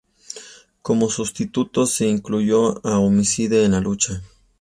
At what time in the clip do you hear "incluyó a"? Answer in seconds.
2.07-2.97